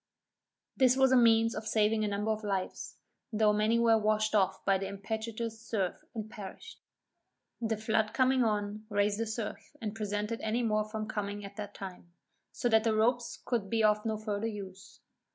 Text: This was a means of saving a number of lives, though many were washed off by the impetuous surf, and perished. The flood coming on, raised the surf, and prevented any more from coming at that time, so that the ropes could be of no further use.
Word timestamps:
This 0.75 0.97
was 0.97 1.11
a 1.11 1.15
means 1.15 1.53
of 1.53 1.67
saving 1.67 2.03
a 2.03 2.07
number 2.07 2.31
of 2.31 2.43
lives, 2.43 2.95
though 3.31 3.53
many 3.53 3.77
were 3.77 3.99
washed 3.99 4.33
off 4.33 4.65
by 4.65 4.79
the 4.79 4.87
impetuous 4.87 5.59
surf, 5.61 6.03
and 6.15 6.27
perished. 6.27 6.79
The 7.61 7.77
flood 7.77 8.11
coming 8.11 8.43
on, 8.43 8.87
raised 8.89 9.19
the 9.19 9.27
surf, 9.27 9.75
and 9.79 9.93
prevented 9.93 10.41
any 10.41 10.63
more 10.63 10.85
from 10.89 11.07
coming 11.07 11.45
at 11.45 11.55
that 11.57 11.75
time, 11.75 12.11
so 12.51 12.67
that 12.69 12.83
the 12.83 12.95
ropes 12.95 13.43
could 13.45 13.69
be 13.69 13.83
of 13.83 14.03
no 14.03 14.17
further 14.17 14.47
use. 14.47 15.01